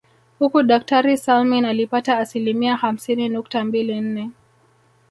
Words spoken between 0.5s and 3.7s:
daktari Salmin alipata asilimia hamsini nukta